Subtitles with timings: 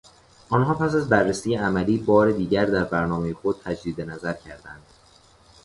[0.49, 4.81] آنها پس از بررسی عملی، بار دیگر در برنامهٔ خود تجدید نظر کردند